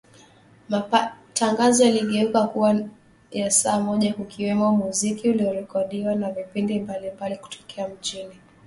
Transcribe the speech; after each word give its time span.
Matangazo 0.69 1.85
yaligeuka 1.85 2.47
kuwa 2.47 2.81
ya 3.31 3.51
saa 3.51 3.79
moja 3.79 4.13
kukiwemo 4.13 4.71
muziki 4.75 5.29
uliorekodiwa 5.29 6.15
na 6.15 6.31
vipindi 6.31 6.79
mbalimbali 6.79 7.37
kutokea 7.37 7.87
mjini 7.87 8.19
Monrovia, 8.21 8.29
Liberia 8.29 8.49